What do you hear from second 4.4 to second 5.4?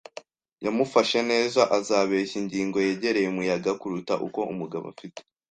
umugabo afite